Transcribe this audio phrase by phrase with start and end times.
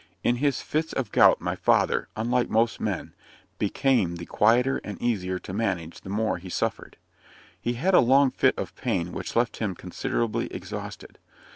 [0.23, 3.13] In his fits of gout my father, unlike most men,
[3.59, 6.97] became the quieter and easier to manage the more he suffered.
[7.61, 11.19] He had a long fit of pain which left him considerably exhausted.